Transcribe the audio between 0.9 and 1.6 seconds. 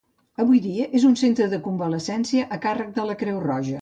és un centre de